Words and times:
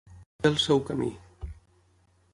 Fer 0.39 0.51
el 0.51 0.57
seu 0.63 0.81
camí. 0.89 1.11